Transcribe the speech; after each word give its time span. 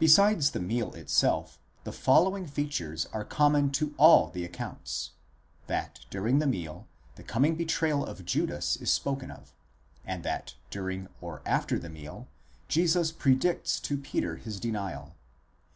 Besides 0.00 0.50
the 0.50 0.58
meal 0.58 0.92
itself, 0.94 1.60
the 1.84 1.92
followmg 1.92 2.50
features 2.50 3.06
are 3.12 3.24
common 3.24 3.70
to 3.70 3.94
all 3.98 4.30
the 4.30 4.44
accounts: 4.44 5.12
that, 5.68 6.00
during 6.10 6.40
the 6.40 6.46
meal, 6.48 6.88
the 7.14 7.22
coming 7.22 7.54
betrayal 7.54 8.04
by 8.04 8.14
Judas 8.14 8.74
is 8.74 8.90
spoken 8.90 9.30
of; 9.30 9.54
and 10.04 10.24
that, 10.24 10.56
during 10.70 11.06
or 11.20 11.40
after 11.46 11.78
the 11.78 11.88
meal, 11.88 12.26
Jesus 12.66 13.12
predicts 13.12 13.78
to 13.78 13.96
Peter 13.96 14.38
his 14.38 14.58
denial. 14.58 15.14